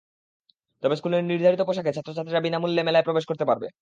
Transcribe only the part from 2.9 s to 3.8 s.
প্রবেশ করতে পারবে।